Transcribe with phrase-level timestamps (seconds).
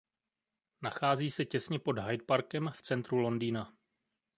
[0.81, 3.73] Nachází se těsně pod Hyde Parkem v centru Londýna.